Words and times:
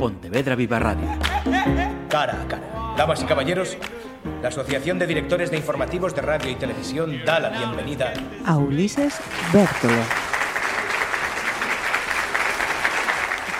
Pontevedra 0.00 0.56
Viva 0.56 0.78
Radio. 0.78 1.06
Cara 2.08 2.40
a 2.40 2.48
cara. 2.48 2.94
Damas 2.96 3.22
y 3.22 3.26
caballeros, 3.26 3.76
la 4.40 4.48
Asociación 4.48 4.98
de 4.98 5.06
Directores 5.06 5.50
de 5.50 5.58
Informativos 5.58 6.14
de 6.14 6.22
Radio 6.22 6.50
y 6.50 6.54
Televisión 6.54 7.20
da 7.26 7.38
la 7.38 7.50
bienvenida 7.50 8.14
a 8.46 8.56
Ulises 8.56 9.20
Bértolo. 9.52 10.00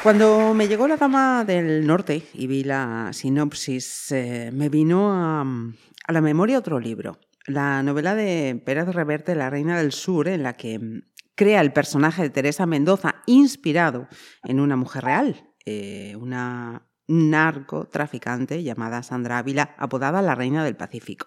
Cuando 0.03 0.55
me 0.55 0.67
llegó 0.67 0.89
la 0.89 0.97
dama 0.97 1.45
del 1.45 1.87
norte 1.87 2.23
y 2.33 2.47
vi 2.47 2.65
la 2.65 3.11
sinopsis, 3.13 4.11
eh, 4.13 4.51
me 4.51 4.71
vino 4.71 5.13
a, 5.13 5.43
a 5.43 6.13
la 6.13 6.21
memoria 6.23 6.57
otro 6.57 6.81
libro, 6.81 7.19
la 7.45 7.83
novela 7.83 8.15
de 8.15 8.59
Pérez 8.65 8.89
Reverte, 8.89 9.35
La 9.35 9.51
Reina 9.51 9.77
del 9.77 9.93
Sur, 9.93 10.27
en 10.27 10.45
la 10.45 10.55
que 10.55 11.03
crea 11.35 11.61
el 11.61 11.75
personaje 11.75 12.23
de 12.23 12.31
Teresa 12.31 12.65
Mendoza 12.65 13.17
inspirado 13.27 14.09
en 14.43 14.59
una 14.59 14.77
mujer 14.77 15.05
real, 15.05 15.50
eh, 15.67 16.17
una 16.17 16.87
narcotraficante 17.07 18.63
llamada 18.63 19.03
Sandra 19.03 19.39
Ávila, 19.39 19.75
apodada 19.79 20.23
la 20.23 20.35
Reina 20.35 20.65
del 20.65 20.77
Pacífico. 20.77 21.27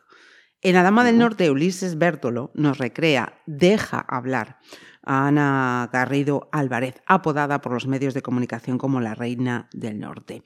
En 0.62 0.76
La 0.76 0.84
Dama 0.84 1.04
del 1.04 1.18
Norte, 1.18 1.52
Ulises 1.52 1.98
Bértolo 1.98 2.52
nos 2.54 2.78
recrea, 2.78 3.42
deja 3.46 4.00
hablar 4.00 4.60
a 5.04 5.28
Ana 5.28 5.90
Garrido 5.92 6.48
Álvarez, 6.54 7.02
apodada 7.06 7.60
por 7.60 7.74
los 7.74 7.86
medios 7.86 8.14
de 8.14 8.22
comunicación 8.22 8.78
como 8.78 9.02
la 9.02 9.14
Reina 9.14 9.68
del 9.74 10.00
Norte. 10.00 10.42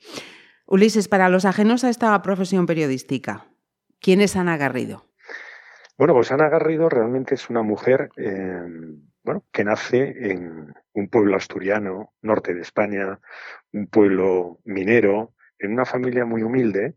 Ulises, 0.66 1.06
para 1.06 1.28
los 1.28 1.44
ajenos 1.44 1.84
a 1.84 1.88
esta 1.88 2.20
profesión 2.20 2.66
periodística, 2.66 3.46
¿quién 4.00 4.20
es 4.20 4.34
Ana 4.34 4.56
Garrido? 4.56 5.06
Bueno, 5.96 6.14
pues 6.14 6.32
Ana 6.32 6.48
Garrido 6.48 6.88
realmente 6.88 7.36
es 7.36 7.48
una 7.48 7.62
mujer 7.62 8.10
eh, 8.16 8.60
bueno, 9.22 9.44
que 9.52 9.64
nace 9.64 10.30
en 10.30 10.74
un 10.92 11.08
pueblo 11.08 11.36
asturiano, 11.36 12.14
norte 12.22 12.54
de 12.54 12.62
España, 12.62 13.20
un 13.72 13.86
pueblo 13.86 14.60
minero, 14.64 15.34
en 15.58 15.72
una 15.72 15.84
familia 15.84 16.24
muy 16.24 16.42
humilde 16.42 16.94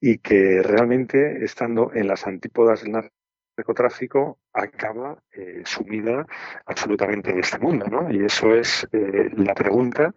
y 0.00 0.18
que 0.18 0.62
realmente, 0.62 1.44
estando 1.44 1.92
en 1.94 2.06
las 2.06 2.26
antípodas 2.26 2.82
del 2.82 3.10
narcotráfico, 3.56 4.38
acaba 4.52 5.22
eh, 5.32 5.62
sumida 5.64 6.26
absolutamente 6.66 7.30
en 7.30 7.38
este 7.40 7.58
mundo. 7.58 7.86
¿no? 7.86 8.10
Y 8.10 8.24
eso 8.24 8.54
es 8.54 8.86
eh, 8.92 9.30
la 9.36 9.54
pregunta 9.54 10.14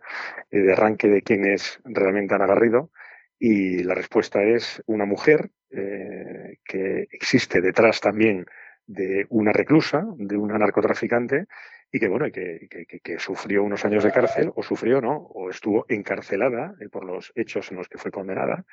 eh, 0.52 0.60
de 0.60 0.73
arranque 0.73 1.08
de 1.08 1.22
quién 1.22 1.45
es 1.45 1.80
realmente 1.84 2.36
Ana 2.36 2.48
Garrido. 2.48 2.92
Y 3.40 3.84
la 3.84 3.95
respuesta 3.95 4.44
es 4.44 4.84
una 4.86 5.06
mujer 5.06 5.52
que 5.72 7.08
existe 7.12 7.62
detrás 7.62 8.02
también 8.02 8.45
de 8.90 9.28
una 9.30 9.54
reclusa, 9.54 10.04
de 10.18 10.36
una 10.36 10.58
narcotraficante, 10.58 11.45
y 11.92 12.00
que 12.00 12.08
bueno, 12.08 12.26
que, 12.32 12.68
que, 13.04 13.20
sufrió 13.20 13.64
unos 13.64 13.86
años 13.86 14.04
de 14.04 14.12
cárcel, 14.12 14.52
o 14.56 14.64
sufrió, 14.64 15.00
¿no? 15.00 15.16
O 15.16 15.52
estuvo 15.52 15.86
encarcelada 15.90 16.73
eh, 16.82 16.90
por 16.90 17.06
los 17.06 17.32
hechos 17.36 17.70
en 17.72 17.78
los 17.78 17.88
que 17.88 18.00
fue 18.00 18.10
condenada, 18.10 18.66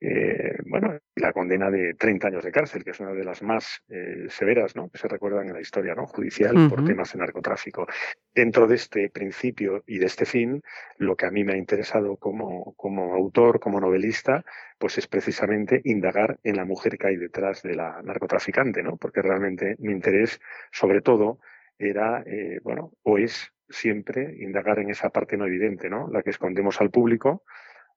eh, 0.00 0.58
bueno, 0.66 0.98
la 1.14 1.32
condena 1.32 1.70
de 1.70 1.94
30 1.94 2.28
años 2.28 2.44
de 2.44 2.52
cárcel, 2.52 2.84
que 2.84 2.90
es 2.90 3.00
una 3.00 3.12
de 3.12 3.24
las 3.24 3.42
más 3.42 3.82
eh, 3.88 4.26
severas 4.28 4.76
¿no? 4.76 4.90
que 4.90 4.98
se 4.98 5.08
recuerdan 5.08 5.48
en 5.48 5.54
la 5.54 5.60
historia 5.60 5.94
¿no? 5.94 6.06
judicial 6.06 6.68
por 6.68 6.84
temas 6.84 7.12
de 7.12 7.18
narcotráfico. 7.18 7.86
Dentro 8.34 8.66
de 8.66 8.74
este 8.74 9.10
principio 9.10 9.82
y 9.86 9.98
de 9.98 10.06
este 10.06 10.26
fin, 10.26 10.62
lo 10.98 11.16
que 11.16 11.26
a 11.26 11.30
mí 11.30 11.44
me 11.44 11.54
ha 11.54 11.56
interesado 11.56 12.16
como, 12.16 12.74
como 12.74 13.14
autor, 13.14 13.60
como 13.60 13.80
novelista, 13.80 14.44
pues 14.78 14.98
es 14.98 15.06
precisamente 15.06 15.80
indagar 15.84 16.38
en 16.42 16.56
la 16.56 16.64
mujer 16.64 16.98
que 16.98 17.08
hay 17.08 17.16
detrás 17.16 17.62
de 17.62 17.74
la 17.74 18.02
narcotraficante, 18.02 18.82
¿no? 18.82 18.96
porque 18.96 19.22
realmente 19.22 19.76
mi 19.78 19.92
interés, 19.92 20.40
sobre 20.70 21.00
todo, 21.00 21.38
era, 21.78 22.22
eh, 22.26 22.60
bueno, 22.62 22.92
o 23.02 23.18
es 23.18 23.52
siempre 23.68 24.36
indagar 24.38 24.78
en 24.78 24.90
esa 24.90 25.10
parte 25.10 25.36
no 25.36 25.46
evidente, 25.46 25.88
¿no? 25.88 26.08
La 26.08 26.22
que 26.22 26.30
escondemos 26.30 26.80
al 26.80 26.90
público, 26.90 27.44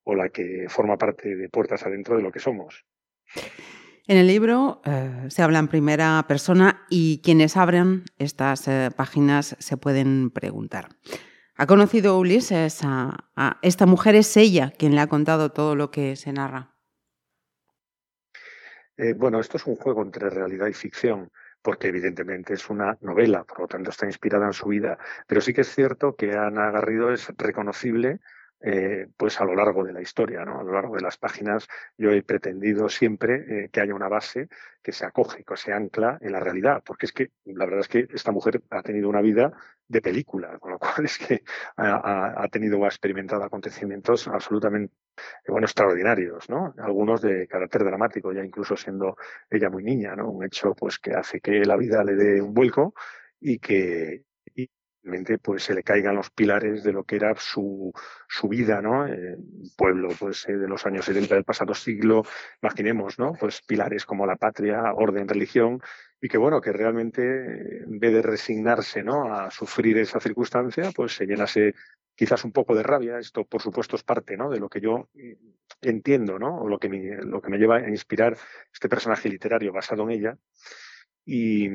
o 0.08 0.16
la 0.16 0.30
que 0.30 0.68
forma 0.70 0.98
parte 0.98 1.36
de 1.36 1.50
puertas 1.50 1.86
adentro 1.86 2.16
de 2.16 2.24
lo 2.24 2.32
que 2.32 2.40
somos. 2.40 2.86
En 4.08 4.16
el 4.16 4.28
libro 4.28 4.82
eh, 4.86 5.26
se 5.28 5.44
habla 5.44 5.60
en 5.60 5.68
primera 5.68 6.24
persona 6.30 6.86
y 6.90 7.22
quienes 7.22 7.58
abren 7.58 8.06
estas 8.18 8.70
eh, 8.70 8.90
páginas 8.96 9.58
se 9.60 9.76
pueden 9.76 10.30
preguntar. 10.30 10.88
¿Ha 11.58 11.68
conocido 11.68 12.18
Ulises 12.18 12.80
a, 12.84 13.60
esta 13.62 13.86
mujer? 13.86 14.16
¿Es 14.16 14.38
ella 14.38 14.72
quien 14.78 14.96
le 14.96 15.02
ha 15.02 15.08
contado 15.08 15.52
todo 15.52 15.76
lo 15.76 15.92
que 15.92 16.16
se 16.16 16.32
narra? 16.32 16.74
Eh, 18.96 19.14
bueno, 19.14 19.42
esto 19.42 19.58
es 19.58 19.68
un 19.68 19.76
juego 19.76 20.04
entre 20.04 20.30
realidad 20.30 20.68
y 20.68 20.74
ficción 20.74 21.30
porque 21.62 21.90
evidentemente 21.90 22.54
es 22.54 22.70
una 22.70 22.98
novela, 23.02 23.44
por 23.44 23.60
lo 23.60 23.68
tanto 23.68 23.90
está 23.90 24.06
inspirada 24.06 24.46
en 24.46 24.54
su 24.54 24.70
vida. 24.70 24.98
Pero 25.28 25.42
sí 25.42 25.54
que 25.54 25.62
es 25.62 25.76
cierto 25.76 26.16
que 26.16 26.32
Ana 26.32 26.72
Garrido 26.72 27.12
es 27.12 27.28
reconocible 27.38 28.22
eh, 28.62 29.08
pues 29.16 29.40
a 29.40 29.46
lo 29.46 29.56
largo 29.56 29.84
de 29.84 29.94
la 29.94 30.02
historia, 30.02 30.44
¿no? 30.44 30.60
a 30.60 30.64
lo 30.64 30.74
largo 30.74 30.96
de 30.96 31.02
las 31.02 31.18
páginas, 31.18 31.68
yo 31.98 32.12
he 32.12 32.24
pretendido 32.24 32.90
siempre 32.90 33.66
eh, 33.66 33.70
que 33.70 33.82
haya 33.82 33.94
una 33.94 34.08
base 34.08 34.50
que 34.82 34.92
se 34.92 35.06
acoge, 35.06 35.44
que 35.44 35.58
se 35.58 35.74
ancla 35.74 36.18
en 36.22 36.32
la 36.32 36.40
realidad, 36.40 36.82
porque 36.84 37.06
es 37.06 37.12
que 37.12 37.32
la 37.46 37.66
verdad 37.66 37.82
es 37.82 37.88
que 37.88 38.08
esta 38.14 38.32
mujer 38.32 38.64
ha 38.72 38.82
tenido 38.82 39.10
una 39.10 39.22
vida 39.22 39.52
de 39.88 40.02
película, 40.02 40.58
con 40.60 40.72
lo 40.72 40.80
cual 40.80 41.06
es 41.06 41.18
que 41.20 41.44
ha, 41.78 42.48
tenido 42.52 42.80
o 42.80 42.86
ha 42.86 42.88
experimentado 42.88 43.44
acontecimientos 43.44 44.28
absolutamente 44.28 44.94
bueno, 45.48 45.66
extraordinarios, 45.66 46.50
¿no? 46.50 46.74
Algunos 46.80 47.22
de 47.22 47.48
carácter 47.48 47.84
dramático, 47.84 48.32
ya 48.34 48.44
incluso 48.44 48.76
siendo 48.76 49.18
ella 49.50 49.70
muy 49.70 49.84
niña, 49.84 50.16
¿no? 50.16 50.30
Un 50.30 50.46
hecho 50.46 50.74
pues 50.74 51.00
que 51.00 51.12
hace 51.12 51.42
que 51.42 51.64
la 51.66 51.76
vida 51.76 52.04
le 52.04 52.16
dé 52.16 52.42
un 52.42 52.54
vuelco 52.54 52.94
y 53.40 53.60
que, 53.60 54.24
pues 55.42 55.64
se 55.64 55.74
le 55.74 55.84
caigan 55.84 56.16
los 56.16 56.30
pilares 56.30 56.84
de 56.84 56.92
lo 56.92 57.04
que 57.04 57.16
era 57.16 57.34
su, 57.36 57.92
su 58.28 58.48
vida, 58.48 58.82
¿no? 58.82 59.08
Eh, 59.08 59.38
pueblo 59.76 60.10
pues 60.20 60.48
eh, 60.48 60.58
de 60.58 60.68
los 60.68 60.86
años 60.86 61.06
70 61.06 61.36
del 61.36 61.44
pasado 61.44 61.74
siglo, 61.74 62.24
imaginemos, 62.62 63.20
¿no? 63.20 63.34
Pues 63.40 63.62
pilares 63.62 64.06
como 64.06 64.26
la 64.26 64.36
patria, 64.36 64.94
orden, 64.94 65.28
religión, 65.28 65.82
y 66.20 66.28
que 66.28 66.38
bueno, 66.38 66.62
que 66.62 66.72
realmente 66.72 67.84
en 67.84 68.00
vez 68.00 68.14
de 68.14 68.22
resignarse, 68.22 69.04
¿no? 69.04 69.34
A 69.34 69.52
sufrir 69.52 69.98
esa 69.98 70.20
circunstancia, 70.20 70.92
pues 70.96 71.16
se 71.16 71.26
llenase 71.26 71.74
quizás 72.16 72.44
un 72.44 72.52
poco 72.52 72.76
de 72.76 72.84
rabia. 72.84 73.20
Esto, 73.20 73.46
por 73.46 73.62
supuesto, 73.62 73.96
es 73.96 74.04
parte, 74.04 74.36
¿no? 74.36 74.50
De 74.50 74.60
lo 74.60 74.70
que 74.70 74.82
yo 74.82 75.10
entiendo, 75.82 76.40
¿no? 76.40 76.62
O 76.62 76.68
lo 76.68 76.80
que 76.80 76.90
me, 76.90 77.18
lo 77.24 77.42
que 77.42 77.50
me 77.50 77.58
lleva 77.58 77.78
a 77.78 77.90
inspirar 77.90 78.38
este 78.74 78.90
personaje 78.90 79.30
literario 79.30 79.72
basado 79.72 80.04
en 80.04 80.12
ella. 80.12 80.38
Y, 81.26 81.70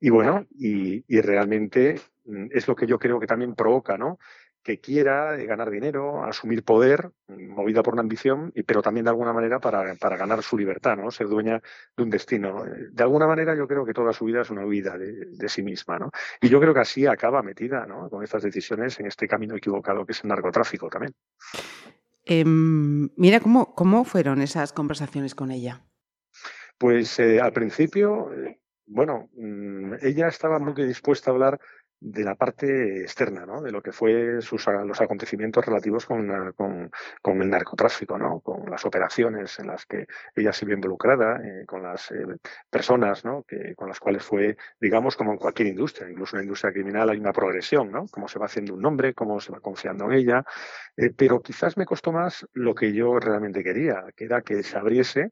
y 0.00 0.10
bueno, 0.10 0.46
y, 0.56 1.02
realmente 1.20 2.00
es 2.50 2.68
lo 2.68 2.76
que 2.76 2.86
yo 2.86 2.98
creo 2.98 3.18
que 3.18 3.26
también 3.26 3.54
provoca, 3.54 3.96
¿no? 3.96 4.18
Que 4.62 4.80
quiera 4.80 5.36
eh, 5.36 5.46
ganar 5.46 5.70
dinero, 5.70 6.24
asumir 6.24 6.64
poder, 6.64 7.10
mm, 7.28 7.54
movida 7.54 7.82
por 7.82 7.94
una 7.94 8.02
ambición, 8.02 8.52
pero 8.66 8.82
también 8.82 9.04
de 9.04 9.10
alguna 9.10 9.32
manera 9.32 9.60
para, 9.60 9.94
para, 9.96 10.16
ganar 10.16 10.42
su 10.42 10.58
libertad, 10.58 10.96
¿no? 10.96 11.10
Ser 11.10 11.28
dueña 11.28 11.62
de 11.96 12.02
un 12.02 12.10
destino. 12.10 12.64
Eh, 12.66 12.88
de 12.90 13.02
alguna 13.02 13.26
manera 13.26 13.54
yo 13.56 13.66
creo 13.66 13.84
que 13.84 13.94
toda 13.94 14.12
su 14.12 14.24
vida 14.24 14.42
es 14.42 14.50
una 14.50 14.64
vida 14.64 14.98
de, 14.98 15.26
de 15.30 15.48
sí 15.48 15.62
misma, 15.62 15.98
¿no? 15.98 16.10
Y 16.40 16.48
yo 16.48 16.60
creo 16.60 16.74
que 16.74 16.80
así 16.80 17.06
acaba 17.06 17.42
metida, 17.42 17.86
¿no? 17.86 18.10
Con 18.10 18.22
estas 18.22 18.42
decisiones 18.42 18.98
en 19.00 19.06
este 19.06 19.26
camino 19.26 19.56
equivocado 19.56 20.04
que 20.04 20.12
es 20.12 20.22
el 20.22 20.28
narcotráfico 20.28 20.88
también. 20.88 21.14
Eh, 22.24 22.44
mira, 22.44 23.40
¿cómo, 23.40 23.74
¿cómo 23.74 24.04
fueron 24.04 24.42
esas 24.42 24.72
conversaciones 24.72 25.34
con 25.34 25.50
ella? 25.50 25.82
Pues 26.76 27.18
eh, 27.18 27.40
al 27.40 27.52
principio 27.52 28.30
bueno, 28.88 29.28
mm, 29.34 29.94
ella 30.02 30.28
estaba 30.28 30.58
muy 30.58 30.72
dispuesta 30.74 31.30
a 31.30 31.34
hablar 31.34 31.60
de 32.00 32.24
la 32.24 32.36
parte 32.36 33.00
externa, 33.00 33.44
¿no? 33.44 33.60
de 33.60 33.72
lo 33.72 33.82
que 33.82 33.92
fue 33.92 34.40
sus, 34.40 34.66
los 34.66 35.00
acontecimientos 35.00 35.64
relativos 35.64 36.06
con, 36.06 36.52
con, 37.22 37.42
el 37.42 37.50
narcotráfico, 37.50 38.18
¿no? 38.18 38.40
con 38.40 38.70
las 38.70 38.84
operaciones 38.84 39.58
en 39.58 39.66
las 39.66 39.84
que 39.86 40.06
ella 40.34 40.52
se 40.52 40.64
vio 40.64 40.74
involucrada, 40.74 41.40
eh, 41.44 41.66
con 41.66 41.82
las 41.82 42.10
eh, 42.12 42.24
personas 42.70 43.24
¿no? 43.24 43.44
con 43.76 43.88
las 43.88 43.98
cuales 43.98 44.22
fue, 44.22 44.56
digamos, 44.80 45.16
como 45.16 45.32
en 45.32 45.38
cualquier 45.38 45.68
industria, 45.68 46.08
incluso 46.08 46.36
en 46.36 46.40
la 46.40 46.44
industria 46.44 46.72
criminal 46.72 47.10
hay 47.10 47.18
una 47.18 47.32
progresión, 47.32 47.90
¿no? 47.90 48.06
cómo 48.10 48.28
se 48.28 48.38
va 48.38 48.46
haciendo 48.46 48.74
un 48.74 48.80
nombre, 48.80 49.14
cómo 49.14 49.40
se 49.40 49.52
va 49.52 49.60
confiando 49.60 50.04
en 50.06 50.12
ella, 50.12 50.44
eh, 50.96 51.10
pero 51.16 51.40
quizás 51.42 51.76
me 51.76 51.86
costó 51.86 52.12
más 52.12 52.46
lo 52.52 52.74
que 52.74 52.92
yo 52.92 53.18
realmente 53.18 53.64
quería, 53.64 54.04
que 54.14 54.24
era 54.24 54.42
que 54.42 54.62
se 54.62 54.78
abriese 54.78 55.30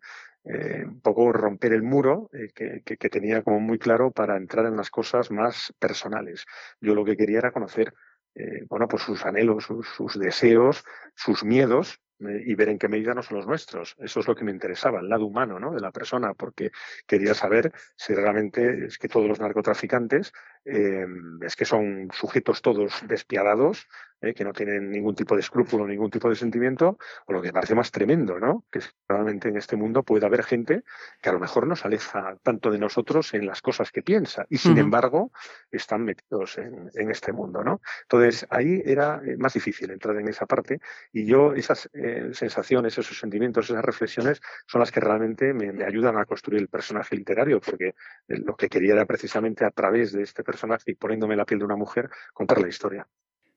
eh, 0.49 0.85
un 0.87 1.01
poco 1.01 1.33
romper 1.33 1.73
el 1.73 1.83
muro 1.83 2.31
eh, 2.33 2.53
que, 2.55 3.09
tenía 3.11 3.43
como 3.43 3.59
muy 3.59 3.81
claro 3.81 4.13
para 4.13 4.37
entrar 4.37 4.67
en 4.67 4.77
las 4.77 4.91
cosas 4.91 5.33
más 5.33 5.75
personales. 5.81 6.47
Yo 6.81 6.95
lo 6.95 7.05
que 7.05 7.17
quería 7.17 7.39
era 7.39 7.51
conocer, 7.51 7.93
eh, 8.35 8.65
bueno, 8.69 8.87
pues 8.87 9.03
sus 9.03 9.27
anhelos, 9.27 9.65
sus, 9.65 10.19
deseos, 10.19 10.85
sus 11.17 11.43
miedos, 11.43 12.01
y 12.19 12.55
ver 12.55 12.71
en 12.71 12.79
qué 12.79 12.89
medida 12.89 13.13
no 13.13 13.23
son 13.23 13.39
los 13.39 13.47
nuestros. 13.47 13.95
Eso 13.99 14.21
es 14.21 14.29
lo 14.29 14.35
que 14.35 14.45
me 14.45 14.51
interesaba, 14.51 15.01
el 15.01 15.09
lado 15.09 15.27
humano 15.27 15.59
¿no? 15.59 15.75
de 15.75 15.81
la 15.81 15.91
persona, 15.91 16.33
porque 16.33 16.71
quería 17.07 17.35
saber 17.35 17.73
si 17.95 18.15
realmente 18.15 18.87
es 18.87 18.97
que 18.97 19.09
todos 19.09 19.29
los 19.29 19.39
narcotraficantes 19.39 20.33
es 20.67 21.55
que 21.55 21.65
son 21.65 22.09
sujetos 22.13 22.61
todos 22.61 22.93
despiadados, 23.07 23.87
¿eh? 24.21 24.35
que 24.35 24.45
no 24.45 24.53
tienen 24.53 24.91
ningún 24.91 25.15
tipo 25.15 25.35
de 25.35 25.41
escrúpulo, 25.41 25.87
ningún 25.87 26.11
tipo 26.11 26.29
de 26.29 26.35
sentimiento, 26.35 26.99
o 27.27 27.33
lo 27.33 27.41
que 27.41 27.53
parece 27.53 27.75
más 27.75 27.91
tremendo, 27.91 28.39
¿no? 28.39 28.65
Que 28.71 28.81
realmente 29.09 29.49
en 29.49 29.57
este 29.57 29.77
mundo 29.77 30.03
puede 30.03 30.27
haber 30.27 30.43
gente 30.43 30.83
que 31.23 31.29
a 31.29 31.33
lo 31.33 31.39
mejor 31.39 31.67
nos 31.67 31.85
aleja 31.85 32.37
tanto 32.43 32.71
de 32.71 32.79
nosotros 32.79 33.35
en 33.35 33.47
las 33.47 33.63
cosas 33.63 33.93
que 33.93 34.03
piensa, 34.03 34.47
y 34.49 34.59
sin 34.59 34.79
embargo 34.79 35.31
están 35.71 36.05
metidos 36.05 36.59
en, 36.59 37.11
este 37.11 37.33
mundo, 37.33 37.63
¿no? 37.63 37.81
Entonces 38.03 38.47
ahí 38.51 38.83
era 38.85 39.21
eh, 39.25 39.37
más 39.37 39.55
difícil 39.55 39.91
entrar 39.91 40.17
en 40.17 40.29
esa 40.29 40.47
parte, 40.47 40.81
y 41.13 41.25
yo 41.27 41.55
esas 41.55 41.89
eh, 41.93 42.31
sensaciones, 42.33 42.99
esos 42.99 43.19
sentimientos, 43.19 43.71
esas 43.71 43.85
reflexiones 43.85 44.41
son 44.67 44.81
las 44.81 44.91
que 44.91 45.01
realmente 45.01 45.55
me, 45.55 45.73
me, 45.73 45.85
ayudan 45.85 46.19
a 46.19 46.25
construir 46.25 46.61
el 46.61 46.69
personaje 46.69 47.15
literario, 47.15 47.61
porque 47.61 47.95
lo 48.27 48.57
que 48.57 48.69
quería 48.69 48.95
era 48.95 49.07
precisamente 49.07 49.65
a 49.65 49.71
través 49.71 50.13
de 50.13 50.23
este 50.23 50.43
personaje 50.43 50.56
y 50.87 50.95
poniéndome 50.95 51.37
la 51.37 51.45
piel 51.45 51.61
de 51.61 51.65
una 51.65 51.77
mujer, 51.77 52.11
contar 52.33 52.61
la 52.61 52.69
historia. 52.69 53.07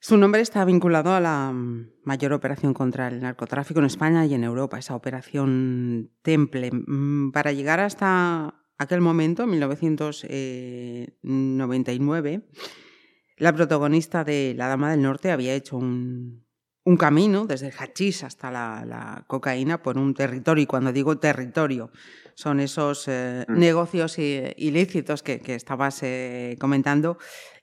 Su 0.01 0.15
nombre 0.15 0.39
está 0.41 0.63
vinculado 0.63 1.13
a 1.13 1.19
la 1.19 1.51
mm, 1.51 1.91
mayor 2.03 2.31
operación 2.31 2.73
contra 2.73 3.09
el 3.09 3.19
narcotráfico 3.19 3.79
en 3.79 3.85
España 3.85 4.25
y 4.25 4.33
en 4.33 4.45
Europa, 4.45 4.79
esa 4.79 4.95
operación 4.95 6.09
Temple. 6.21 6.71
Mm, 6.71 7.31
para 7.31 7.51
llegar 7.51 7.81
hasta 7.81 8.63
aquel 8.77 9.01
momento, 9.01 9.45
1999, 9.45 12.33
eh, 12.33 12.41
la 13.37 13.53
protagonista 13.53 14.23
de 14.23 14.53
La 14.55 14.69
Dama 14.69 14.91
del 14.91 15.01
Norte 15.01 15.31
había 15.31 15.53
hecho 15.53 15.75
un, 15.77 16.45
camino 16.97 17.45
desde 17.45 17.67
el 17.67 17.73
hachís 17.73 18.23
hasta 18.23 18.49
la, 18.49 19.25
cocaína 19.27 19.83
por 19.83 19.97
un 19.97 20.13
territorio. 20.13 20.63
Y 20.63 20.65
cuando 20.65 20.93
digo 20.93 21.19
territorio, 21.19 21.91
son 22.39 22.61
esos 22.61 23.09
eh, 23.09 23.45
mm. 23.49 23.59
negocios 23.59 24.17
ilícitos 24.17 25.23
que, 25.23 25.41
estabas 25.47 26.01
eh, 26.03 26.55
comentando 26.57 27.17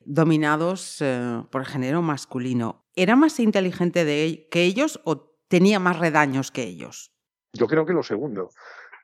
dominados 0.04 0.98
eh, 1.00 1.42
por 1.50 1.62
el 1.62 1.66
género 1.66 2.02
masculino. 2.02 2.84
¿Era 2.94 3.16
más 3.16 3.40
inteligente 3.40 4.04
de, 4.04 4.46
que 4.50 4.64
ellos 4.64 5.00
o 5.04 5.34
tenía 5.48 5.80
más 5.80 5.98
redaños 5.98 6.50
que 6.50 6.64
ellos? 6.64 7.10
Yo 7.54 7.66
creo 7.68 7.86
que 7.86 7.94
lo 7.94 8.02
segundo. 8.02 8.50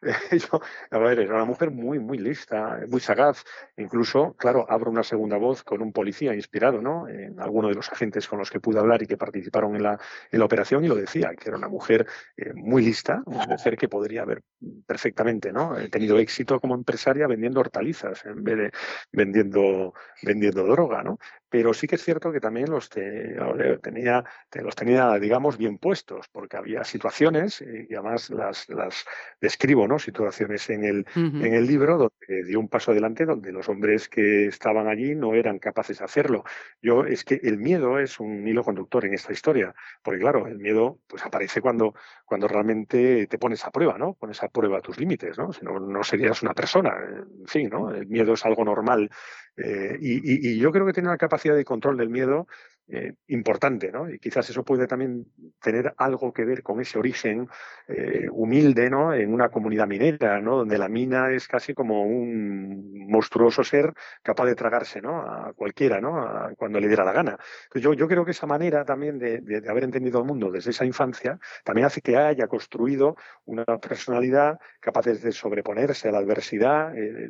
Yo, 0.32 0.60
a 0.90 0.99
ver, 0.99 1.20
era 1.20 1.34
una 1.34 1.44
mujer 1.44 1.70
muy, 1.70 2.00
muy 2.00 2.19
lista, 2.19 2.81
muy 2.88 3.00
sagaz. 3.00 3.44
Incluso, 3.76 4.34
claro, 4.34 4.66
abro 4.69 4.90
una 4.90 5.04
segunda 5.04 5.37
voz 5.37 5.62
con 5.62 5.81
un 5.81 5.93
policía 5.93 6.34
inspirado, 6.34 6.82
¿no? 6.82 7.08
En 7.08 7.38
alguno 7.40 7.69
de 7.69 7.75
los 7.75 7.90
agentes 7.90 8.26
con 8.26 8.40
los 8.40 8.50
que 8.50 8.58
pude 8.58 8.81
hablar 8.81 9.02
y 9.02 9.06
que 9.06 9.16
participaron 9.16 9.76
en 9.76 9.84
la, 9.84 10.00
en 10.31 10.38
la 10.40 10.44
operación 10.44 10.84
y 10.84 10.88
lo 10.88 10.96
decía, 10.96 11.32
que 11.38 11.49
era 11.49 11.56
una 11.56 11.69
mujer 11.69 12.06
eh, 12.37 12.52
muy 12.54 12.82
lista, 12.84 13.22
una 13.26 13.46
mujer 13.46 13.76
que 13.76 13.88
podría 13.88 14.22
haber 14.22 14.43
perfectamente, 14.87 15.52
¿no? 15.52 15.78
Eh, 15.78 15.88
tenido 15.88 16.19
éxito 16.19 16.58
como 16.58 16.75
empresaria 16.75 17.28
vendiendo 17.28 17.60
hortalizas 17.60 18.25
en 18.25 18.43
vez 18.43 18.56
de 18.56 18.70
vendiendo, 19.12 19.94
vendiendo 20.22 20.64
droga, 20.64 21.04
¿no? 21.04 21.19
Pero 21.52 21.75
sí 21.75 21.87
que 21.87 21.96
es 21.96 22.02
cierto 22.02 22.32
que 22.32 22.40
también 22.40 22.70
los, 22.70 22.88
tenía, 22.88 24.25
los 24.54 24.75
tenía, 24.75 25.19
digamos, 25.19 25.58
bien 25.58 25.76
puestos, 25.76 26.26
porque 26.32 26.56
había 26.56 26.82
situaciones, 26.82 27.60
eh, 27.60 27.87
y 27.90 27.94
además 27.94 28.31
las, 28.31 28.70
las 28.70 29.04
describo, 29.38 29.87
¿no? 29.87 29.99
Situaciones 29.99 30.70
en 30.70 30.82
el, 30.82 31.06
en 31.14 31.52
el 31.52 31.66
libro 31.66 31.99
donde 31.99 32.44
dio 32.46 32.58
un 32.58 32.70
paso 32.70 32.93
adelante, 32.93 33.26
donde 33.26 33.52
los 33.52 33.69
hombres 33.69 34.08
que 34.08 34.46
estaban 34.46 34.88
allí 34.88 35.14
no 35.14 35.34
eran 35.34 35.58
capaces 35.58 35.99
de 35.99 36.06
hacerlo. 36.06 36.43
Yo, 36.81 37.04
es 37.04 37.22
que 37.22 37.38
el 37.43 37.58
miedo 37.58 37.99
es 37.99 38.19
un 38.19 38.49
hilo 38.49 38.64
conductor 38.64 39.04
en 39.04 39.12
esta 39.12 39.34
historia, 39.34 39.75
porque 40.02 40.20
claro, 40.20 40.46
el 40.46 40.56
miedo 40.56 41.00
pues 41.06 41.22
aparece 41.26 41.60
cuando, 41.60 41.94
cuando 42.25 42.49
realmente 42.49 43.26
te 43.26 43.38
pones 43.38 43.62
a 43.66 43.70
prueba, 43.70 43.99
¿no? 43.99 44.14
Pones 44.14 44.43
a 44.43 44.49
prueba 44.49 44.81
tus 44.81 44.99
límites, 44.99 45.37
¿no? 45.37 45.52
Si 45.52 45.62
no, 45.66 45.78
no 45.78 46.02
serías 46.02 46.43
una 46.43 46.54
persona, 46.54 46.94
en 46.96 47.46
fin, 47.46 47.69
¿no? 47.69 47.90
El 47.94 48.06
miedo 48.06 48.32
es 48.32 48.46
algo 48.46 48.64
normal 48.64 49.10
eh, 49.56 49.99
y, 50.00 50.58
yo 50.58 50.72
creo 50.72 50.87
que 50.87 50.93
tiene 50.93 51.08
una 51.08 51.19
capacidad 51.19 51.54
de 51.54 51.64
control 51.64 51.96
del 51.96 52.08
miedo 52.08 52.46
eh, 52.88 53.14
importante, 53.29 53.90
¿no? 53.93 54.11
Y 54.11 54.19
quizás 54.19 54.50
eso 54.50 54.64
puede 54.64 54.87
también 54.87 55.26
tener 55.62 55.94
algo 55.96 56.32
que 56.32 56.44
ver 56.44 56.62
con 56.62 56.81
ese 56.81 56.99
origen 56.99 57.49
eh, 57.88 58.26
humilde, 58.31 58.90
¿no? 58.90 59.14
En 59.14 59.32
una 59.32 59.49
comunidad 59.49 59.87
minera, 59.87 60.40
¿no? 60.40 60.56
Donde 60.58 60.79
la 60.79 60.88
mina 60.88 61.31
es 61.31 61.46
casi 61.49 61.75
como 61.75 62.02
un 62.02 63.06
monstruoso 63.08 63.62
ser 63.64 63.93
capaz 64.23 64.46
de 64.46 64.55
tragarse, 64.55 65.00
¿no? 65.00 65.20
A 65.20 65.52
cualquiera, 65.55 66.00
¿no? 66.00 66.12
cuando 66.56 66.81
le 66.81 66.88
diera 66.88 67.05
la 67.05 67.12
gana. 67.12 67.38
yo, 67.75 68.08
creo 68.08 68.25
que 68.25 68.32
esa 68.32 68.46
manera 68.46 68.85
también 68.85 69.19
de, 69.19 69.62
haber 69.69 69.85
entendido 69.85 70.20
el 70.20 70.26
mundo 70.26 70.50
desde 70.50 70.70
esa 70.70 70.85
infancia 70.85 71.38
también 71.64 71.87
hace 71.87 72.00
que 72.00 72.17
haya 72.17 72.46
construido 72.46 73.17
una 73.44 73.64
personalidad 73.78 74.58
capaz 74.81 75.06
de 75.06 75.32
sobreponerse 75.32 76.08
a 76.08 76.12
la 76.12 76.19
adversidad, 76.19 76.96
eh, 76.96 77.28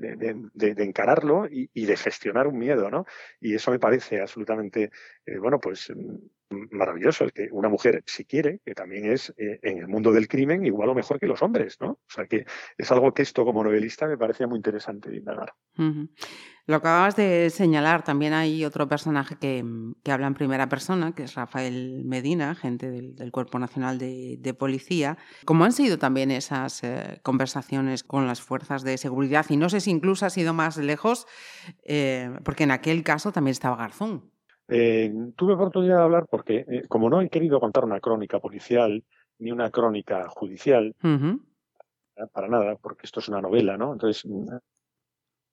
de, 0.55 0.85
encararlo 0.85 1.47
y, 1.51 1.85
de 1.85 1.97
gestionar 1.97 2.47
un 2.47 2.59
miedo, 2.59 2.91
¿no? 2.91 3.05
Y 3.41 3.55
eso 3.55 3.71
me 3.71 3.79
parece 3.79 4.21
absolutamente 4.21 4.91
bueno, 5.43 5.61
pues 5.61 5.93
mm, 5.95 6.69
maravilloso, 6.71 7.25
es 7.25 7.33
que 7.33 7.49
una 7.51 7.69
mujer, 7.69 8.03
si 8.07 8.25
quiere, 8.25 8.61
que 8.65 8.75
también 8.75 9.11
es 9.11 9.33
eh, 9.37 9.59
en 9.63 9.79
el 9.79 9.89
mundo 9.89 10.13
del 10.13 10.29
crimen 10.29 10.65
igual 10.65 10.89
o 10.89 10.95
mejor 10.95 11.19
que 11.19 11.27
los 11.27 11.43
hombres, 11.43 11.79
¿no? 11.81 11.91
O 11.91 12.09
sea 12.09 12.27
que 12.27 12.45
es 12.77 12.93
algo 12.93 13.13
que 13.13 13.23
esto 13.23 13.45
como 13.45 13.65
novelista 13.65 14.07
me 14.07 14.19
parecía 14.19 14.47
muy 14.47 14.57
interesante 14.57 15.15
indagar. 15.15 15.55
Lo 16.67 16.77
acabas 16.77 17.17
de 17.17 17.51
señalar, 17.51 18.05
también 18.05 18.35
hay 18.35 18.65
otro 18.65 18.89
personaje 18.89 19.37
que, 19.37 19.65
habla 20.09 20.29
en 20.29 20.35
primera 20.35 20.69
persona, 20.69 21.13
que 21.13 21.25
es 21.25 21.35
Rafael 21.35 22.05
Medina, 22.05 22.51
agente 22.51 22.89
del, 22.91 23.33
Cuerpo 23.33 23.59
Nacional 23.59 23.99
de, 23.99 24.57
Policía. 24.57 25.19
¿Cómo 25.45 25.65
han 25.65 25.73
sido 25.73 25.99
también 25.99 26.31
esas 26.31 26.85
eh, 26.85 27.21
conversaciones 27.23 28.05
con 28.05 28.29
las 28.29 28.41
fuerzas 28.41 28.85
de 28.85 28.97
seguridad? 28.97 29.47
Y 29.49 29.57
no 29.57 29.69
sé 29.69 29.81
si 29.81 29.91
incluso 29.91 30.25
ha 30.25 30.31
sido 30.31 30.55
más 30.55 30.77
lejos, 30.77 31.27
eh, 31.85 32.31
porque 32.45 32.63
en 32.63 32.71
aquel 32.71 33.03
caso 33.03 33.33
también 33.33 33.53
estaba 33.53 33.77
Garzón. 33.77 34.32
Eh, 34.69 35.13
tuve 35.37 35.55
oportunidad 35.55 35.99
de 35.99 36.03
hablar 36.03 36.27
porque, 36.31 36.65
eh, 36.69 36.83
como 36.89 37.11
no 37.11 37.21
he 37.21 37.29
querido 37.29 37.61
contar 37.61 37.85
una 37.85 38.01
crónica 38.01 38.39
policial 38.41 39.05
ni 39.39 39.51
una 39.51 39.71
crónica 39.71 40.29
judicial, 40.29 40.95
para 42.33 42.49
nada, 42.49 42.77
porque 42.77 43.07
esto 43.07 43.21
es 43.21 43.29
una 43.29 43.41
novela, 43.41 43.77
¿no? 43.77 43.93
Entonces, 43.93 44.25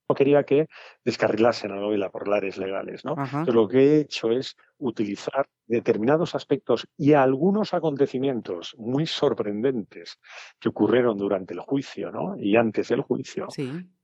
no 0.09 0.15
quería 0.15 0.43
que 0.43 0.67
descarrilase 1.05 1.67
la 1.67 1.75
novela 1.75 2.09
por 2.09 2.27
lares 2.27 2.57
legales, 2.57 3.05
¿no? 3.05 3.13
Entonces, 3.17 3.53
lo 3.53 3.67
que 3.67 3.77
he 3.77 3.99
hecho 4.01 4.31
es 4.31 4.55
utilizar 4.79 5.47
determinados 5.67 6.33
aspectos 6.35 6.87
y 6.97 7.13
algunos 7.13 7.73
acontecimientos 7.73 8.75
muy 8.79 9.05
sorprendentes 9.05 10.19
que 10.59 10.69
ocurrieron 10.69 11.17
durante 11.17 11.53
el 11.53 11.59
juicio 11.59 12.11
¿no? 12.11 12.35
y 12.37 12.55
antes 12.55 12.87
del 12.87 13.01
juicio 13.01 13.47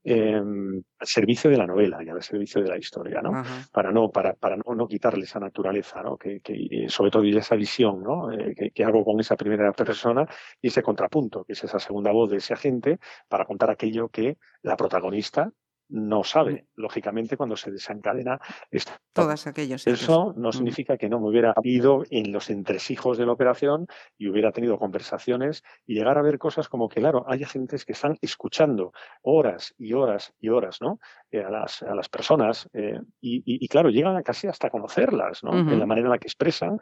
em, 0.04 0.82
al 0.98 1.06
servicio 1.06 1.50
de 1.50 1.56
la 1.56 1.66
novela 1.66 2.04
y 2.04 2.08
al 2.08 2.22
servicio 2.22 2.62
de 2.62 2.68
la 2.68 2.78
historia, 2.78 3.20
¿no? 3.22 3.42
para 3.72 3.90
no 3.90 4.10
para, 4.10 4.34
para 4.34 4.56
no, 4.56 4.74
no, 4.74 4.86
quitarle 4.86 5.24
esa 5.24 5.40
naturaleza, 5.40 6.02
¿no? 6.02 6.16
que, 6.16 6.40
que 6.40 6.86
sobre 6.88 7.10
todo 7.10 7.24
y 7.24 7.36
esa 7.36 7.56
visión 7.56 8.02
¿no? 8.02 8.30
Eh, 8.30 8.54
que, 8.54 8.70
que, 8.70 8.84
hago 8.84 9.04
con 9.04 9.18
esa 9.18 9.36
primera 9.36 9.72
persona 9.72 10.26
y 10.60 10.68
ese 10.68 10.82
contrapunto, 10.82 11.44
que 11.44 11.54
es 11.54 11.64
esa 11.64 11.78
segunda 11.78 12.12
voz 12.12 12.30
de 12.30 12.36
ese 12.36 12.52
agente, 12.52 12.98
para 13.28 13.46
contar 13.46 13.70
aquello 13.70 14.08
que 14.08 14.36
la 14.62 14.76
protagonista 14.76 15.50
no 15.88 16.24
sabe, 16.24 16.66
lógicamente, 16.74 17.36
cuando 17.36 17.56
se 17.56 17.70
desencadena 17.70 18.40
esto. 18.70 18.92
Todas 19.12 19.46
aquellas. 19.46 19.86
Eso 19.86 20.34
no 20.36 20.52
significa 20.52 20.96
que 20.96 21.08
no 21.08 21.20
me 21.20 21.28
hubiera 21.28 21.54
ido 21.62 22.04
en 22.10 22.32
los 22.32 22.50
entresijos 22.50 23.18
de 23.18 23.26
la 23.26 23.32
operación 23.32 23.86
y 24.18 24.28
hubiera 24.28 24.52
tenido 24.52 24.78
conversaciones 24.78 25.62
y 25.86 25.94
llegar 25.94 26.18
a 26.18 26.22
ver 26.22 26.38
cosas 26.38 26.68
como 26.68 26.88
que, 26.88 27.00
claro, 27.00 27.24
hay 27.28 27.42
agentes 27.42 27.84
que 27.84 27.92
están 27.92 28.16
escuchando 28.20 28.92
horas 29.22 29.74
y 29.78 29.92
horas 29.92 30.34
y 30.38 30.48
horas, 30.48 30.80
¿no? 30.80 30.98
Eh, 31.30 31.42
a, 31.42 31.50
las, 31.50 31.82
a 31.82 31.94
las 31.94 32.08
personas 32.08 32.68
eh, 32.72 33.00
y, 33.20 33.68
claro, 33.68 33.90
llegan 33.90 34.16
a 34.16 34.22
casi 34.22 34.46
hasta 34.46 34.70
conocerlas, 34.70 35.42
¿no? 35.42 35.58
En 35.58 35.78
la 35.78 35.86
manera 35.86 36.06
en 36.06 36.12
la 36.12 36.18
que 36.18 36.28
expresan 36.28 36.78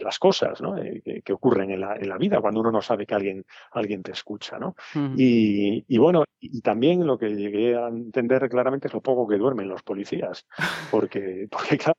las 0.00 0.18
cosas 0.18 0.60
¿no? 0.60 0.76
Eh, 0.78 1.22
que, 1.24 1.32
ocurren 1.32 1.70
en 1.70 1.80
la, 1.80 1.96
en 1.96 2.08
la, 2.08 2.18
vida 2.18 2.40
cuando 2.40 2.60
uno 2.60 2.70
no 2.70 2.82
sabe 2.82 3.06
que 3.06 3.14
alguien, 3.14 3.44
alguien 3.72 4.02
te 4.02 4.12
escucha. 4.12 4.58
¿no? 4.58 4.74
y, 5.16 5.84
y, 5.86 5.98
bueno, 5.98 6.24
y 6.40 6.60
también 6.60 7.06
lo 7.06 7.18
que 7.18 7.28
llegué 7.34 7.76
a 7.76 7.88
entender 7.88 8.48
claramente 8.48 8.88
es 8.88 8.94
lo 8.94 9.00
poco 9.00 9.28
que 9.28 9.36
duermen 9.36 9.68
los 9.68 9.82
policías, 9.82 10.46
porque, 10.90 11.46
porque 11.50 11.78
claro, 11.78 11.98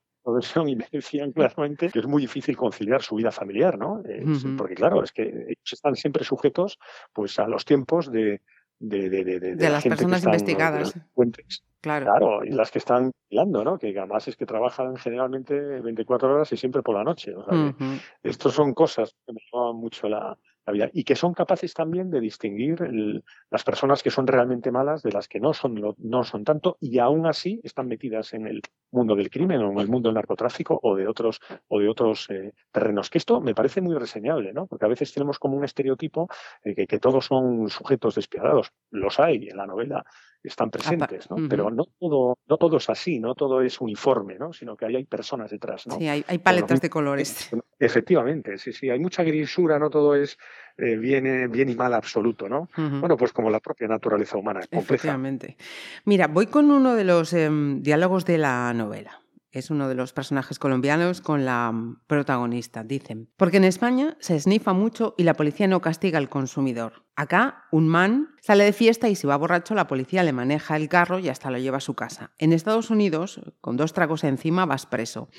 y 0.68 0.76
me 0.76 0.88
decían 0.92 1.32
claramente 1.32 1.90
que 1.90 2.00
es 2.00 2.08
muy 2.08 2.22
difícil 2.22 2.56
conciliar 2.56 3.02
su 3.02 3.16
vida 3.16 3.32
familiar, 3.32 3.78
¿no? 3.78 4.04
Porque 4.58 4.76
claro, 4.76 5.04
es 5.04 5.12
que 5.12 5.24
ellos 5.24 5.74
están 5.74 5.96
siempre 5.96 6.24
sujetos 6.24 6.78
pues 7.12 7.40
a 7.40 7.48
los 7.48 7.66
tiempos 7.66 8.12
de, 8.12 8.42
de, 8.82 9.10
de, 9.10 9.24
de, 9.24 9.56
de 9.56 9.70
las 9.70 9.84
personas 9.84 10.24
investigadas. 10.24 10.94
Claro. 11.82 12.06
claro, 12.06 12.46
y 12.46 12.52
las 12.52 12.70
que 12.70 12.78
están 12.78 13.12
hilando, 13.30 13.64
¿no? 13.64 13.80
Que 13.80 13.88
además 13.98 14.28
es 14.28 14.36
que 14.36 14.46
trabajan 14.46 14.96
generalmente 14.98 15.56
24 15.82 16.36
horas 16.36 16.52
y 16.52 16.58
siempre 16.58 16.84
por 16.84 16.96
la 16.96 17.04
noche. 17.04 17.34
O 17.36 17.44
sea, 17.44 17.76
estos 18.22 18.54
son 18.54 18.74
cosas 18.74 19.16
que 19.26 19.34
me 19.34 19.40
llaman 19.52 19.78
mucho 19.78 20.08
la, 20.08 20.38
y 20.94 21.04
que 21.04 21.16
son 21.16 21.34
capaces 21.34 21.74
también 21.74 22.10
de 22.10 22.20
distinguir 22.20 22.80
las 23.50 23.64
personas 23.64 24.04
que 24.04 24.12
son 24.12 24.28
realmente 24.28 24.72
malas 24.72 25.04
de 25.04 25.12
las 25.12 25.28
que 25.28 25.40
no 25.40 25.54
son, 25.54 25.96
no 25.98 26.24
son 26.24 26.44
tanto 26.44 26.78
y 26.80 27.00
aún 27.00 27.26
así 27.26 27.60
están 27.64 27.88
metidas 27.88 28.34
en 28.34 28.48
el 28.48 28.62
mundo 28.92 29.16
del 29.16 29.30
crimen 29.30 29.62
o 29.62 29.72
en 29.72 29.80
el 29.80 29.88
mundo 29.88 30.10
del 30.10 30.16
narcotráfico 30.16 30.80
o 30.84 30.96
de 30.96 31.08
otros, 31.08 31.40
o 31.68 31.80
de 31.80 31.90
otros 31.90 32.30
eh, 32.30 32.54
terrenos. 32.72 33.10
Que 33.10 33.18
esto 33.18 33.42
me 33.42 33.56
parece 33.56 33.82
muy 33.82 33.96
reseñable, 33.96 34.54
¿no? 34.54 34.68
porque 34.68 34.86
a 34.86 34.90
veces 34.90 35.14
tenemos 35.14 35.40
como 35.40 35.58
un 35.58 35.64
estereotipo 35.64 36.28
que, 36.64 36.88
que, 36.88 37.00
todos 37.00 37.26
son 37.26 37.70
sujetos 37.70 38.16
despiadados. 38.16 38.72
Los 38.92 39.20
hay 39.20 39.50
en 39.50 39.58
la 39.58 39.66
novela 39.66 40.06
están 40.44 40.72
presentes, 40.72 41.30
¿no? 41.30 41.38
Pero 41.48 41.70
no 41.70 41.86
todo, 42.00 42.38
no 42.48 42.58
todo 42.58 42.78
es 42.78 42.90
así, 42.90 43.20
no 43.20 43.36
todo 43.36 43.62
es 43.62 43.80
uniforme, 43.80 44.38
¿no? 44.38 44.54
Sino 44.54 44.76
que 44.76 44.86
ahí 44.86 44.96
hay 44.96 45.06
personas 45.06 45.52
detrás, 45.52 45.88
¿no? 45.88 45.98
Sí, 45.98 46.08
hay, 46.08 46.24
hay 46.28 46.38
paletas 46.40 46.82
de 46.82 46.90
colores. 46.90 47.50
Efectivamente, 47.80 48.58
sí, 48.58 48.74
sí, 48.74 48.90
hay 48.90 49.00
mucha 49.00 49.24
grisura, 49.24 49.80
no 49.80 49.90
todo 49.90 50.16
es 50.16 50.38
eh, 50.78 50.98
bien, 50.98 51.52
bien, 51.52 51.70
y 51.70 51.76
mal 51.76 51.94
absoluto, 51.94 52.48
¿no? 52.48 52.70
Bueno, 52.76 53.18
pues 53.18 53.34
como 53.34 53.50
la 53.50 53.60
propia 53.60 53.88
naturaleza 53.88 54.38
humana. 54.38 54.62
Efectivamente. 54.70 55.58
Mira, 56.06 56.28
voy 56.28 56.48
con 56.48 56.72
uno 56.72 56.96
de 56.96 57.04
los 57.04 57.34
em, 57.34 57.82
diálogos 57.82 58.26
de 58.26 58.38
la 58.38 58.74
novela 58.74 59.21
es 59.52 59.70
uno 59.70 59.88
de 59.88 59.96
los 59.96 60.14
personajes 60.14 60.60
colombianos 60.60 61.22
con 61.22 61.46
la 61.46 61.72
mm, 61.72 62.02
protagonista, 62.08 62.84
dicen. 62.84 63.30
Porque 63.38 63.58
en 63.58 63.66
España 63.66 64.18
se 64.20 64.36
esnifa 64.36 64.74
mucho 64.74 65.14
y 65.18 65.24
la 65.24 65.34
policía 65.34 65.68
no 65.68 65.82
castiga 65.82 66.18
al 66.18 66.30
consumidor. 66.30 67.06
Acá, 67.16 67.66
un 67.72 67.88
man 67.88 68.30
sale 68.42 68.64
de 68.64 68.74
fiesta 68.74 69.10
y 69.10 69.16
si 69.16 69.28
va 69.28 69.38
borracho, 69.38 69.76
la 69.76 69.88
policía 69.88 70.24
le 70.24 70.34
maneja 70.34 70.78
el 70.78 70.90
carro 70.90 71.20
y 71.20 71.30
hasta 71.30 71.52
lo 71.52 71.58
lleva 71.58 71.78
a 71.78 71.82
su 71.82 71.94
casa. 71.94 72.32
En 72.38 72.54
Estados 72.54 72.90
Unidos, 72.90 73.42
con 73.60 73.78
dos 73.78 73.94
tragos 73.94 74.24
encima, 74.24 74.66
vas 74.66 74.86
preso. 74.86 75.30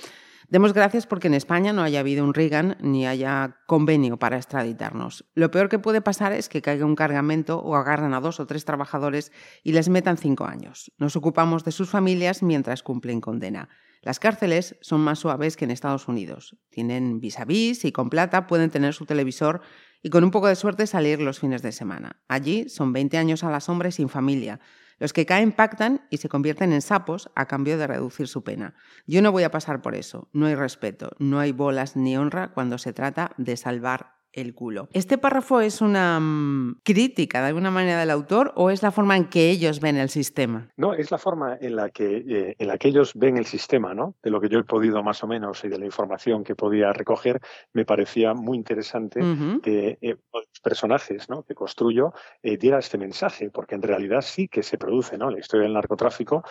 Demos 0.49 0.73
gracias 0.73 1.07
porque 1.07 1.29
en 1.29 1.35
España 1.35 1.73
no 1.73 1.83
haya 1.83 2.01
habido 2.01 2.25
un 2.25 2.35
Reagan 2.35 2.77
ni 2.81 3.07
haya 3.07 3.57
convenio 3.67 4.19
para 4.19 4.37
extraditarnos. 4.37 5.25
Lo 5.35 5.51
peor 5.51 5.69
que 5.69 5.79
puede 5.79 6.01
pasar 6.01 6.33
es 6.33 6.49
que 6.49 6.63
caiga 6.63 6.87
un 6.87 6.97
cargamento 6.97 7.59
o 7.59 7.77
agarran 7.77 8.15
a 8.15 8.21
dos 8.21 8.41
o 8.41 8.47
tres 8.47 8.65
trabajadores 8.65 9.33
y 9.63 9.73
les 9.73 9.89
metan 9.89 10.19
cinco 10.19 10.45
años. 10.45 10.93
Nos 10.99 11.17
ocupamos 11.17 11.65
de 11.65 11.73
sus 11.73 11.91
familias 11.91 12.43
mientras 12.43 12.83
cumplen 12.83 13.21
condena. 13.21 13.69
Las 14.03 14.19
cárceles 14.19 14.77
son 14.81 15.01
más 15.01 15.21
suaves 15.21 15.57
que 15.57 15.65
en 15.65 15.71
Estados 15.71 16.09
Unidos. 16.09 16.57
Tienen 16.71 17.21
vis 17.21 17.39
a 17.39 17.45
vis 17.45 17.85
y 17.85 17.93
con 17.93 18.11
plata 18.11 18.49
pueden 18.49 18.71
tener 18.71 18.95
su 18.95 19.07
televisor 19.07 19.61
y 20.03 20.11
con 20.11 20.25
un 20.25 20.33
poco 20.33 20.49
de 20.49 20.57
suerte 20.57 20.89
salir 20.89 21.21
los 21.21 21.39
fines 21.39 21.63
de 21.63 21.71
semana. 21.71 22.21
Allí 22.27 22.69
son 22.69 22.93
20 22.93 23.17
años 23.17 23.45
a 23.45 23.51
la 23.51 23.61
sombra 23.61 23.93
sin 23.93 24.09
familia. 24.09 24.59
Los 25.03 25.13
que 25.13 25.27
caen 25.27 25.51
pactan 25.51 26.07
y 26.11 26.19
se 26.19 26.29
convierten 26.29 26.73
en 26.73 26.81
sapos 26.81 27.29
a 27.35 27.47
cambio 27.47 27.77
de 27.77 27.89
reducir 27.89 28.29
su 28.29 28.45
pena. 28.45 28.77
Yo 29.05 29.21
no 29.21 29.33
voy 29.33 29.43
a 29.43 29.51
pasar 29.51 29.83
por 29.83 29.97
eso. 29.97 30.29
No 30.33 30.47
hay 30.47 30.55
respeto, 30.55 31.17
no 31.19 31.41
hay 31.41 31.51
bolas 31.51 31.97
ni 31.97 32.17
honra 32.17 32.53
cuando 32.53 32.79
se 32.79 32.93
trata 32.93 33.33
de 33.37 33.57
salvar 33.57 34.22
el 34.33 34.55
culo. 34.55 34.89
¿Este 34.93 35.19
párrafo 35.19 35.61
es 35.61 35.81
una 35.81 36.19
mm, 36.21 36.81
crítica 36.83 37.41
de 37.41 37.49
alguna 37.49 37.71
manera 37.71 38.01
del 38.01 38.11
autor 38.11 38.53
o 38.57 38.71
es 38.71 38.83
la 38.83 38.91
forma 38.91 39.17
en 39.17 39.29
que 39.29 39.51
ellos 39.51 39.81
ven 39.81 39.97
el 39.97 40.09
sistema? 40.09 40.69
No, 40.77 40.95
es 40.95 41.11
la 41.11 41.19
forma 41.19 41.57
en 41.61 41.77
la 41.77 41.91
que, 41.91 42.25
eh, 42.29 42.57
en 42.59 42.69
la 42.69 42.79
que 42.79 42.89
ellos 42.89 43.13
ven 43.15 43.37
el 43.37 43.47
sistema, 43.47 43.95
¿no? 43.95 44.17
De 44.23 44.31
lo 44.31 44.41
que 44.41 44.49
yo 44.49 44.59
he 44.59 44.65
podido 44.65 45.03
más 45.03 45.23
o 45.23 45.27
menos 45.27 45.65
y 45.65 45.69
de 45.69 45.79
la 45.79 45.85
información 45.85 46.45
que 46.45 46.55
podía 46.55 46.93
recoger, 46.93 47.41
me 47.73 47.85
parecía 47.85 48.35
muy 48.35 48.57
interesante 48.57 49.21
que 49.63 49.99
eh, 50.01 50.17
los 50.33 50.61
personajes 50.63 51.29
¿no? 51.29 51.43
que 51.43 51.55
construyo 51.55 52.13
eh, 52.43 52.57
diera 52.57 52.79
este 52.79 52.99
mensaje, 52.99 53.51
porque 53.51 53.75
en 53.75 53.83
realidad 53.83 54.23
sí 54.23 54.49
que 54.49 54.63
se 54.63 54.79
produce, 54.79 55.19
¿no? 55.19 55.31
La 55.31 55.39
historia 55.39 55.65
del 55.65 55.75
narcotráfico, 55.75 56.45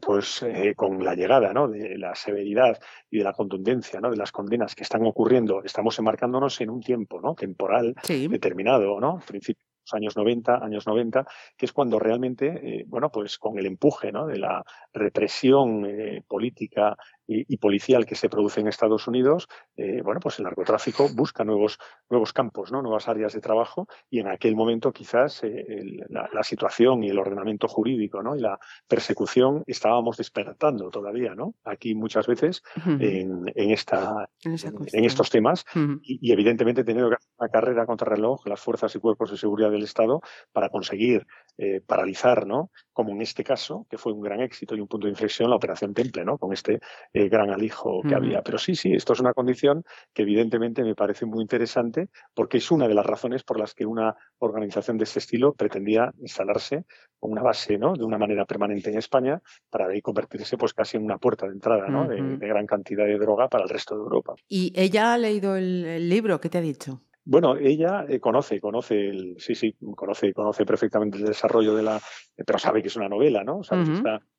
pues 0.00 0.44
con 0.76 1.04
la 1.04 1.14
llegada, 1.14 1.52
¿no? 1.52 1.68
De 1.68 1.98
la 1.98 2.14
severidad 2.14 2.78
y 3.10 3.18
de 3.18 3.24
la 3.24 3.32
contundencia, 3.32 4.00
¿no? 4.00 4.10
De 4.10 4.16
las 4.16 4.32
condenas 4.32 4.74
que 4.74 4.82
están 4.82 5.04
ocurriendo, 5.06 5.62
estamos 5.64 5.98
enmarcándonos 5.98 6.60
en 6.60 6.70
un 6.70 6.80
tiempo 6.80 7.20
temporal 7.34 7.94
determinado, 8.06 9.00
¿no? 9.00 9.20
Principios 9.26 9.68
años 9.92 10.16
90, 10.16 10.64
años 10.64 10.86
90, 10.86 11.26
que 11.56 11.66
es 11.66 11.72
cuando 11.72 11.98
realmente, 11.98 12.46
eh, 12.80 12.84
bueno, 12.86 13.10
pues 13.10 13.38
con 13.38 13.58
el 13.58 13.66
empuje 13.66 14.12
¿no? 14.12 14.26
de 14.26 14.38
la 14.38 14.62
represión 14.92 15.84
eh, 15.86 16.22
política 16.26 16.96
y, 17.28 17.56
policial 17.58 18.06
que 18.06 18.14
se 18.14 18.30
produce 18.30 18.60
en 18.60 18.68
Estados 18.68 19.06
Unidos, 19.06 19.48
eh, 19.76 20.00
bueno, 20.02 20.18
pues 20.18 20.38
el 20.38 20.44
narcotráfico 20.44 21.08
busca 21.14 21.44
nuevos, 21.44 21.78
nuevos 22.08 22.32
campos, 22.32 22.72
¿no? 22.72 22.80
nuevas 22.80 23.06
áreas 23.06 23.34
de 23.34 23.40
trabajo 23.40 23.86
y 24.08 24.20
en 24.20 24.28
aquel 24.28 24.56
momento 24.56 24.92
quizás 24.92 25.44
eh, 25.44 26.06
la, 26.08 26.42
situación 26.42 27.04
y 27.04 27.10
el 27.10 27.18
ordenamiento 27.18 27.68
jurídico 27.68 28.22
¿no? 28.22 28.34
y 28.34 28.40
la 28.40 28.58
persecución 28.86 29.62
estábamos 29.66 30.16
despertando 30.16 30.88
todavía. 30.88 31.34
¿no? 31.34 31.54
Aquí 31.64 31.94
muchas 31.94 32.26
veces 32.26 32.62
en, 32.86 33.52
esta, 33.54 34.30
en, 34.44 35.04
estos 35.04 35.28
temas 35.28 35.66
y, 36.02 36.32
evidentemente 36.32 36.84
teniendo 36.84 37.10
que 37.10 37.16
hacer 37.16 37.30
una 37.38 37.48
carrera 37.50 37.84
contra 37.84 38.08
reloj 38.08 38.46
las 38.46 38.60
fuerzas 38.60 38.94
y 38.94 39.00
cuerpos 39.00 39.30
de 39.30 39.36
seguridad 39.36 39.70
del 39.70 39.82
Estado 39.82 40.22
para 40.52 40.70
conseguir 40.70 41.26
eh, 41.60 41.80
paralizar, 41.84 42.46
¿no? 42.46 42.70
como 42.92 43.12
en 43.12 43.20
este 43.20 43.44
caso, 43.44 43.86
que 43.90 43.98
fue 43.98 44.12
un 44.12 44.20
gran 44.20 44.40
éxito 44.40 44.74
y 44.74 44.80
un 44.80 44.88
punto 44.88 45.06
de 45.06 45.10
inflexión, 45.10 45.50
la 45.50 45.56
Operación 45.56 45.92
Temple, 45.92 46.24
¿no? 46.24 46.38
con 46.38 46.52
este 46.52 46.80
eh, 47.12 47.28
gran 47.28 47.50
alijo 47.50 48.00
que 48.02 48.14
había. 48.14 48.42
Pero 48.42 48.58
sí, 48.58 48.74
sí, 48.74 48.92
esto 48.92 49.12
es 49.12 49.20
una 49.20 49.32
condición 49.32 49.84
que 50.12 50.22
evidentemente 50.22 50.82
me 50.82 50.94
parece 50.94 51.26
muy 51.26 51.42
interesante 51.42 52.10
porque 52.34 52.58
es 52.58 52.70
una 52.70 52.86
de 52.86 52.94
las 52.94 53.06
razones 53.06 53.42
por 53.42 53.58
las 53.58 53.74
que 53.74 53.86
una 53.86 54.16
organización 54.38 54.98
de 54.98 55.04
este 55.04 55.18
estilo 55.18 55.52
pretendía 55.52 56.12
instalarse 56.20 56.84
con 57.18 57.32
una 57.32 57.42
base 57.42 57.76
¿no? 57.76 57.94
de 57.94 58.04
una 58.04 58.18
manera 58.18 58.44
permanente 58.44 58.90
en 58.90 58.98
España 58.98 59.42
para 59.68 59.86
ahí 59.86 60.00
convertirse 60.00 60.56
pues 60.56 60.74
casi 60.74 60.96
en 60.96 61.04
una 61.04 61.18
puerta 61.18 61.46
de 61.46 61.52
entrada 61.52 61.88
¿no? 61.88 62.06
de, 62.06 62.36
gran 62.48 62.66
cantidad 62.66 63.04
de 63.04 63.18
droga 63.18 63.48
para 63.48 63.64
el 63.64 63.70
resto 63.70 63.96
de 63.96 64.02
Europa. 64.02 64.34
¿Y 64.48 64.72
ella 64.74 65.12
ha 65.12 65.18
leído 65.18 65.56
el 65.56 66.08
libro? 66.08 66.40
¿Qué 66.40 66.48
te 66.48 66.58
ha 66.58 66.62
dicho? 66.62 67.00
Bueno, 67.30 67.56
ella 67.58 68.06
eh, 68.08 68.20
conoce, 68.20 68.58
conoce 68.58 69.10
el, 69.10 69.34
sí, 69.38 69.54
sí, 69.54 69.76
conoce, 69.94 70.32
conoce 70.32 70.64
perfectamente 70.64 71.18
el 71.18 71.26
desarrollo 71.26 71.74
de 71.74 71.82
la, 71.82 72.00
pero 72.34 72.58
sabe 72.58 72.80
que 72.80 72.88
es 72.88 72.96
una 72.96 73.10
novela, 73.10 73.44
¿no? 73.44 73.60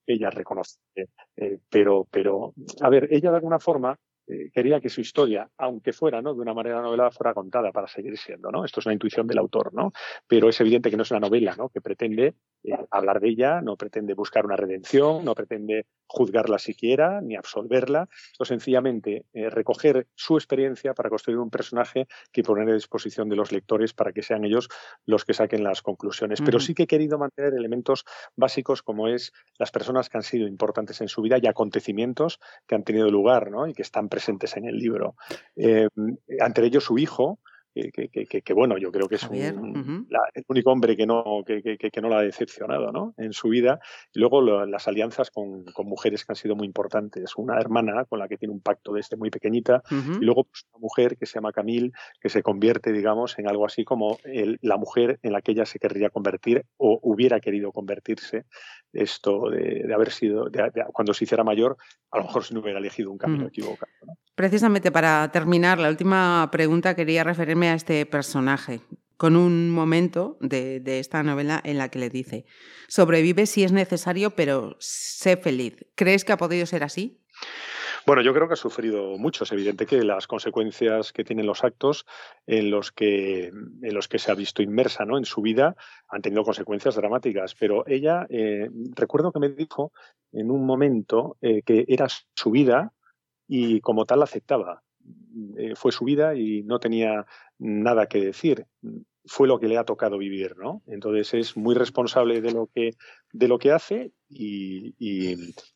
ella 0.07 0.31
reconoce, 0.31 0.79
eh, 1.35 1.59
pero, 1.69 2.07
pero, 2.09 2.55
a 2.81 2.89
ver, 2.89 3.07
ella 3.11 3.29
de 3.29 3.35
alguna 3.35 3.59
forma 3.59 3.95
eh, 4.29 4.51
quería 4.53 4.79
que 4.79 4.89
su 4.89 5.01
historia, 5.01 5.49
aunque 5.57 5.91
fuera 5.91 6.21
¿no? 6.21 6.35
de 6.35 6.41
una 6.41 6.53
manera 6.53 6.81
novelada, 6.81 7.09
fuera 7.09 7.33
contada 7.33 7.71
para 7.71 7.87
seguir 7.87 8.15
siendo. 8.15 8.51
¿no? 8.51 8.63
Esto 8.63 8.79
es 8.79 8.85
una 8.85 8.93
intuición 8.93 9.25
del 9.25 9.39
autor, 9.39 9.73
¿no? 9.73 9.91
pero 10.27 10.49
es 10.49 10.61
evidente 10.61 10.91
que 10.91 10.97
no 10.97 11.03
es 11.03 11.09
una 11.09 11.19
novela 11.19 11.55
¿no? 11.57 11.69
que 11.69 11.81
pretende 11.81 12.35
eh, 12.63 12.77
hablar 12.91 13.19
de 13.21 13.29
ella, 13.29 13.61
no 13.61 13.75
pretende 13.75 14.13
buscar 14.13 14.45
una 14.45 14.55
redención, 14.55 15.25
no 15.25 15.33
pretende 15.33 15.87
juzgarla 16.05 16.59
siquiera, 16.59 17.21
ni 17.21 17.35
absolverla. 17.35 18.07
Esto 18.31 18.45
sencillamente 18.45 19.25
eh, 19.33 19.49
recoger 19.49 20.07
su 20.13 20.37
experiencia 20.37 20.93
para 20.93 21.09
construir 21.09 21.39
un 21.39 21.49
personaje 21.49 22.07
que 22.31 22.43
poner 22.43 22.69
a 22.69 22.73
disposición 22.73 23.29
de 23.29 23.35
los 23.35 23.51
lectores 23.51 23.93
para 23.93 24.11
que 24.11 24.21
sean 24.21 24.45
ellos 24.45 24.69
los 25.05 25.25
que 25.25 25.33
saquen 25.33 25.63
las 25.63 25.81
conclusiones. 25.81 26.39
Pero 26.41 26.59
sí 26.59 26.75
que 26.75 26.83
he 26.83 26.87
querido 26.87 27.17
mantener 27.17 27.53
elementos 27.55 28.05
básicos 28.35 28.83
como 28.83 29.07
es 29.07 29.33
las 29.57 29.71
personas 29.71 30.07
que 30.07 30.17
han 30.17 30.23
sido 30.23 30.47
importantes 30.47 31.01
en 31.01 31.07
su 31.07 31.23
vida 31.23 31.37
y 31.41 31.47
acontecimientos 31.47 32.39
que 32.67 32.75
han 32.75 32.83
tenido 32.83 33.09
lugar 33.09 33.49
¿no? 33.49 33.67
y 33.67 33.73
que 33.73 33.81
están 33.81 34.07
presentes 34.07 34.18
presentes 34.19 34.57
en 34.57 34.65
el 34.65 34.77
libro. 34.77 35.15
Eh, 35.55 35.87
ante 36.41 36.65
ellos 36.65 36.83
su 36.83 36.97
hijo, 36.97 37.39
que, 37.91 38.53
bueno, 38.53 38.77
yo 38.77 38.91
creo 38.91 39.07
que 39.07 39.15
es 39.15 39.23
un, 39.23 39.35
el 39.35 40.43
único 40.47 40.71
hombre 40.71 40.95
que 40.95 41.05
no, 41.05 41.43
que, 41.45 42.01
no 42.01 42.09
la 42.09 42.19
ha 42.19 42.23
decepcionado 42.23 42.91
¿no? 42.91 43.13
en 43.17 43.33
su 43.33 43.49
vida. 43.49 43.79
Y 44.13 44.19
luego 44.19 44.41
las 44.41 44.87
alianzas 44.87 45.31
con, 45.31 45.65
mujeres 45.83 46.25
que 46.25 46.31
han 46.31 46.35
sido 46.35 46.55
muy 46.55 46.67
importantes. 46.67 47.33
Una 47.37 47.59
hermana 47.59 48.05
con 48.05 48.19
la 48.19 48.27
que 48.27 48.37
tiene 48.37 48.53
un 48.53 48.61
pacto 48.61 48.93
desde 48.93 49.17
muy 49.17 49.29
pequeñita 49.29 49.81
y 49.89 50.23
luego 50.23 50.45
pues, 50.45 50.65
una 50.71 50.81
mujer 50.81 51.17
que 51.17 51.25
se 51.25 51.35
llama 51.35 51.51
Camille, 51.51 51.91
que 52.19 52.29
se 52.29 52.43
convierte, 52.43 52.91
digamos, 52.91 53.37
en 53.39 53.47
algo 53.47 53.65
así 53.65 53.83
como 53.83 54.17
la 54.61 54.77
mujer 54.77 55.19
en 55.23 55.33
la 55.33 55.41
que 55.41 55.51
ella 55.51 55.65
se 55.65 55.79
querría 55.79 56.09
convertir 56.09 56.65
o 56.77 56.99
hubiera 57.01 57.39
querido 57.39 57.71
convertirse. 57.71 58.45
Esto 58.91 59.49
de, 59.51 59.93
haber 59.93 60.11
sido, 60.11 60.49
cuando 60.93 61.13
se 61.13 61.23
hiciera 61.23 61.43
mayor, 61.43 61.77
a 62.11 62.17
lo 62.17 62.23
mejor 62.23 62.43
si 62.43 62.53
no 62.53 62.61
hubiera 62.61 62.79
elegido 62.79 63.11
un 63.11 63.19
camino 63.19 63.47
equivocado. 63.47 63.91
Precisamente 64.33 64.91
para 64.91 65.29
terminar, 65.31 65.79
la 65.79 65.89
última 65.89 66.49
pregunta 66.51 66.95
quería 66.95 67.23
referirme 67.23 67.68
este 67.73 68.05
personaje 68.05 68.81
con 69.19 69.35
un 69.35 69.69
momento 69.69 70.37
de, 70.39 70.81
esta 70.99 71.23
novela 71.23 71.59
en 71.65 71.77
la 71.77 71.89
que 71.89 71.99
le 71.99 72.09
dice, 72.09 72.45
sobrevive 72.87 73.47
si 73.47 73.65
es 73.65 73.73
necesario, 73.73 74.29
pero 74.29 74.77
sé 74.79 75.35
feliz. 75.35 75.75
¿Crees 75.95 76.23
que 76.23 76.31
ha 76.31 76.37
podido 76.37 76.65
ser 76.65 76.85
así? 76.85 77.21
Bueno, 78.05 78.21
yo 78.21 78.33
creo 78.33 78.47
que 78.47 78.53
ha 78.53 78.55
sufrido 78.55 79.17
mucho. 79.17 79.43
Es 79.43 79.51
evidente 79.51 79.85
que 79.85 80.03
las 80.03 80.25
consecuencias 80.25 81.11
que 81.11 81.25
tienen 81.25 81.45
los 81.45 81.65
actos 81.65 82.05
en 82.47 82.71
los 82.71 82.93
que, 82.93 83.47
en 83.47 83.93
los 83.93 84.07
que 84.07 84.19
se 84.19 84.31
ha 84.31 84.35
visto 84.35 84.61
inmersa 84.61 85.03
¿no? 85.03 85.17
en 85.17 85.25
su 85.25 85.41
vida 85.41 85.75
han 86.07 86.21
tenido 86.21 86.43
consecuencias 86.43 86.95
dramáticas. 86.95 87.55
Pero 87.55 87.85
ella, 87.87 88.25
eh, 88.29 88.69
recuerdo 88.95 89.33
que 89.33 89.39
me 89.39 89.49
dijo 89.49 89.91
en 90.31 90.49
un 90.49 90.65
momento 90.65 91.37
eh, 91.41 91.61
que 91.63 91.83
era 91.89 92.07
su 92.33 92.51
vida 92.51 92.93
y 93.47 93.81
como 93.81 94.05
tal 94.05 94.23
aceptaba. 94.23 94.81
Eh, 95.57 95.75
fue 95.75 95.91
su 95.91 96.05
vida 96.05 96.35
y 96.35 96.63
no 96.63 96.79
tenía 96.79 97.25
nada 97.57 98.07
que 98.07 98.19
decir. 98.19 98.65
Fue 99.25 99.47
lo 99.47 99.59
que 99.59 99.67
le 99.67 99.77
ha 99.77 99.83
tocado 99.83 100.17
vivir, 100.17 100.55
¿no? 100.57 100.81
Entonces 100.87 101.33
es 101.33 101.57
muy 101.57 101.75
responsable 101.75 102.41
de 102.41 102.51
lo 102.51 102.67
que, 102.73 102.91
de 103.31 103.47
lo 103.47 103.59
que 103.59 103.71
hace 103.71 104.11
y, 104.29 105.35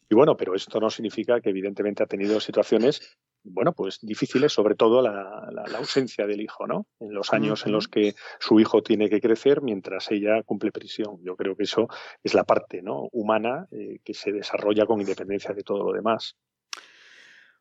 bueno, 0.10 0.38
pero 0.38 0.56
esto 0.56 0.80
no 0.80 0.90
significa 0.90 1.42
que 1.42 1.50
evidentemente 1.50 2.04
ha 2.04 2.08
tenido 2.08 2.40
situaciones 2.40 3.18
bueno, 3.46 3.74
pues 3.74 4.00
difíciles, 4.02 4.54
sobre 4.54 4.76
todo 4.76 5.02
la, 5.02 5.52
ausencia 5.76 6.26
del 6.26 6.40
hijo, 6.40 6.66
¿no? 6.66 6.88
En 7.02 7.14
los 7.14 7.34
años 7.34 7.66
en 7.66 7.74
los 7.74 7.90
que 7.90 8.16
su 8.40 8.58
hijo 8.62 8.82
tiene 8.82 9.10
que 9.10 9.20
crecer 9.20 9.62
mientras 9.62 10.10
ella 10.12 10.42
cumple 10.44 10.72
prisión. 10.72 11.20
Yo 11.24 11.36
creo 11.36 11.58
que 11.58 11.64
eso 11.64 11.90
es 12.24 12.34
la 12.34 12.46
parte 12.46 12.82
¿no? 12.82 13.10
humana 13.12 13.68
eh, 13.72 14.00
que 14.02 14.14
se 14.14 14.32
desarrolla 14.32 14.86
con 14.86 15.02
independencia 15.02 15.54
de 15.54 15.64
todo 15.64 15.84
lo 15.84 15.92
demás. 15.92 16.38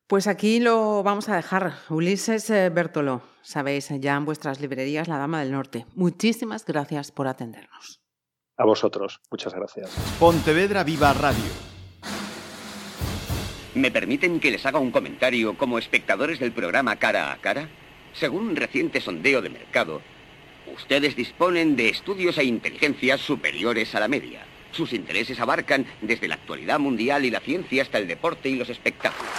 Pues 0.07 0.27
aquí 0.27 0.61
lo 0.61 1.03
vamos 1.03 1.29
a 1.29 1.37
dejar. 1.37 1.75
Ulises 1.89 2.51
eh, 2.51 2.69
Bertolo, 2.69 3.23
sabéis, 3.43 3.89
ya 3.99 4.17
en 4.17 4.25
vuestras 4.25 4.61
librerías 4.61 5.09
La 5.09 5.19
Dama 5.19 5.41
del 5.41 5.53
Norte. 5.53 5.87
Muchísimas 5.95 6.65
gracias 6.67 7.11
por 7.13 7.29
atendernos. 7.29 8.01
A 8.59 8.65
vosotros, 8.65 9.21
muchas 9.31 9.55
gracias. 9.55 9.91
Pontevedra 10.21 10.85
Viva 10.85 11.13
Radio. 11.15 11.73
¿Me 13.75 13.91
permiten 13.91 14.39
que 14.39 14.51
les 14.51 14.67
haga 14.67 14.79
un 14.79 14.91
comentario 14.91 15.57
como 15.57 15.79
espectadores 15.79 16.39
del 16.39 16.53
programa 16.53 16.97
Cara 16.97 17.33
a 17.33 17.39
Cara? 17.39 17.71
Según 18.13 18.49
un 18.49 18.57
reciente 18.57 19.01
sondeo 19.01 19.41
de 19.41 19.49
mercado, 19.49 20.03
ustedes 20.75 21.17
disponen 21.17 21.75
de 21.75 21.89
estudios 21.89 22.37
e 22.37 22.45
inteligencias 22.45 23.23
superiores 23.23 23.95
a 23.95 24.01
la 24.01 24.09
media. 24.09 24.45
Sus 24.73 24.93
intereses 24.93 25.41
abarcan 25.41 25.87
desde 26.03 26.29
la 26.29 26.35
actualidad 26.35 26.79
mundial 26.79 27.25
y 27.25 27.31
la 27.31 27.41
ciencia 27.41 27.83
hasta 27.83 27.99
el 27.99 28.09
deporte 28.09 28.51
y 28.51 28.57
los 28.57 28.69
espectáculos. 28.69 29.33